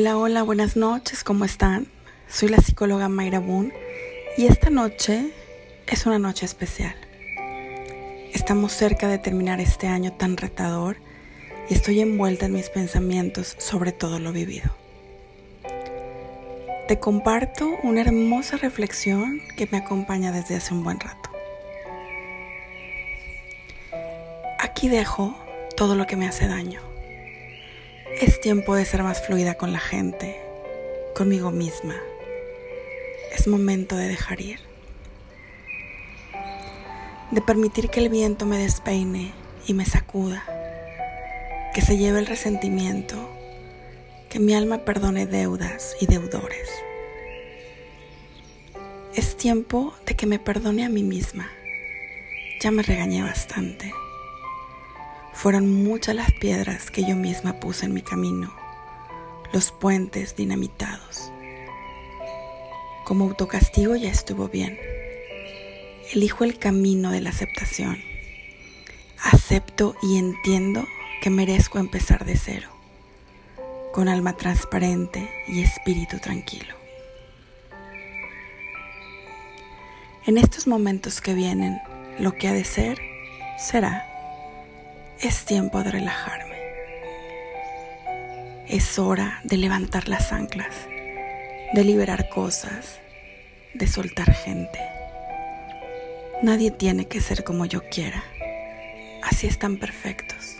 [0.00, 1.88] Hola, hola, buenas noches, ¿cómo están?
[2.28, 3.72] Soy la psicóloga Mayra Boone
[4.36, 5.32] y esta noche
[5.88, 6.94] es una noche especial.
[8.32, 10.98] Estamos cerca de terminar este año tan retador
[11.68, 14.70] y estoy envuelta en mis pensamientos sobre todo lo vivido.
[16.86, 21.28] Te comparto una hermosa reflexión que me acompaña desde hace un buen rato.
[24.60, 25.36] Aquí dejo
[25.76, 26.87] todo lo que me hace daño
[28.20, 30.40] es tiempo de ser más fluida con la gente,
[31.14, 31.94] conmigo misma.
[33.32, 34.58] Es momento de dejar ir.
[37.30, 39.32] De permitir que el viento me despeine
[39.66, 40.42] y me sacuda.
[41.74, 43.16] Que se lleve el resentimiento.
[44.28, 46.68] Que mi alma perdone deudas y deudores.
[49.14, 51.50] Es tiempo de que me perdone a mí misma.
[52.60, 53.92] Ya me regañé bastante.
[55.38, 58.52] Fueron muchas las piedras que yo misma puse en mi camino,
[59.52, 61.30] los puentes dinamitados.
[63.04, 64.76] Como autocastigo ya estuvo bien.
[66.12, 67.98] Elijo el camino de la aceptación.
[69.22, 70.84] Acepto y entiendo
[71.22, 72.70] que merezco empezar de cero,
[73.92, 76.74] con alma transparente y espíritu tranquilo.
[80.26, 81.78] En estos momentos que vienen,
[82.18, 82.98] lo que ha de ser,
[83.56, 84.07] será.
[85.20, 86.56] Es tiempo de relajarme.
[88.68, 90.86] Es hora de levantar las anclas,
[91.72, 93.00] de liberar cosas,
[93.74, 94.78] de soltar gente.
[96.40, 98.22] Nadie tiene que ser como yo quiera.
[99.24, 100.58] Así están perfectos.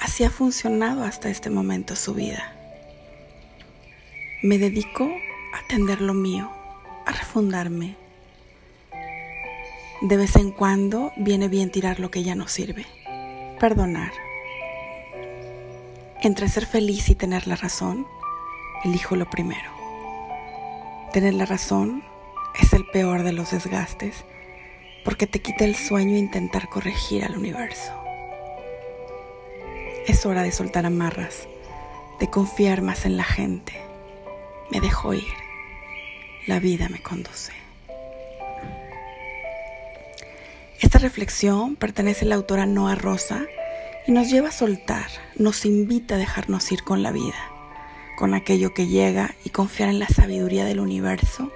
[0.00, 2.56] Así ha funcionado hasta este momento su vida.
[4.42, 5.06] Me dedico
[5.52, 6.50] a atender lo mío,
[7.04, 7.94] a refundarme.
[10.00, 12.86] De vez en cuando viene bien tirar lo que ya no sirve
[13.58, 14.12] perdonar.
[16.22, 18.06] Entre ser feliz y tener la razón,
[18.84, 19.70] elijo lo primero.
[21.12, 22.02] Tener la razón
[22.60, 24.24] es el peor de los desgastes
[25.04, 27.92] porque te quita el sueño intentar corregir al universo.
[30.06, 31.48] Es hora de soltar amarras,
[32.20, 33.72] de confiar más en la gente.
[34.70, 35.32] Me dejo ir.
[36.46, 37.52] La vida me conduce.
[40.88, 43.44] Esta reflexión pertenece a la autora Noah Rosa
[44.06, 47.36] y nos lleva a soltar, nos invita a dejarnos ir con la vida,
[48.16, 51.52] con aquello que llega y confiar en la sabiduría del universo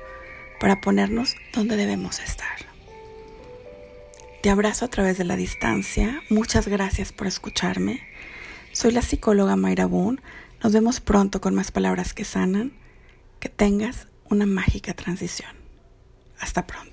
[0.60, 2.58] para ponernos donde debemos estar.
[4.42, 8.02] Te abrazo a través de la distancia, muchas gracias por escucharme.
[8.72, 10.20] Soy la psicóloga Mayra Boone,
[10.62, 12.74] nos vemos pronto con más palabras que sanan.
[13.40, 15.52] Que tengas una mágica transición.
[16.38, 16.91] Hasta pronto.